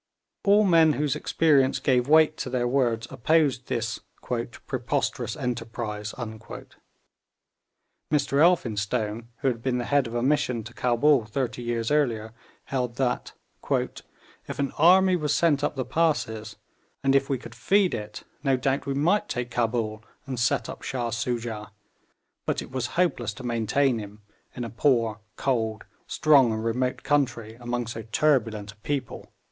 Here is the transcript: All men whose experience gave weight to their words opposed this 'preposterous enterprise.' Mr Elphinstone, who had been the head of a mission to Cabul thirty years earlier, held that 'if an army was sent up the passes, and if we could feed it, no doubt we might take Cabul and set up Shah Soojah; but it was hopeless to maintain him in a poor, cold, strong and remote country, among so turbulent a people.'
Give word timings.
All 0.43 0.63
men 0.63 0.93
whose 0.93 1.15
experience 1.15 1.77
gave 1.77 2.07
weight 2.07 2.35
to 2.37 2.49
their 2.49 2.67
words 2.67 3.05
opposed 3.11 3.67
this 3.67 3.99
'preposterous 4.25 5.37
enterprise.' 5.37 6.15
Mr 8.11 8.41
Elphinstone, 8.41 9.27
who 9.41 9.47
had 9.47 9.61
been 9.61 9.77
the 9.77 9.85
head 9.85 10.07
of 10.07 10.15
a 10.15 10.23
mission 10.23 10.63
to 10.63 10.73
Cabul 10.73 11.25
thirty 11.25 11.61
years 11.61 11.91
earlier, 11.91 12.33
held 12.63 12.95
that 12.95 13.33
'if 13.69 14.57
an 14.57 14.71
army 14.79 15.15
was 15.15 15.35
sent 15.35 15.63
up 15.63 15.75
the 15.75 15.85
passes, 15.85 16.55
and 17.03 17.15
if 17.15 17.29
we 17.29 17.37
could 17.37 17.53
feed 17.53 17.93
it, 17.93 18.23
no 18.41 18.57
doubt 18.57 18.87
we 18.87 18.95
might 18.95 19.29
take 19.29 19.51
Cabul 19.51 20.03
and 20.25 20.39
set 20.39 20.67
up 20.67 20.81
Shah 20.81 21.11
Soojah; 21.11 21.69
but 22.47 22.63
it 22.63 22.71
was 22.71 22.87
hopeless 22.97 23.35
to 23.35 23.43
maintain 23.43 23.99
him 23.99 24.23
in 24.55 24.63
a 24.63 24.71
poor, 24.71 25.21
cold, 25.35 25.83
strong 26.07 26.51
and 26.51 26.65
remote 26.65 27.03
country, 27.03 27.53
among 27.59 27.85
so 27.85 28.01
turbulent 28.01 28.71
a 28.71 28.75
people.' 28.77 29.31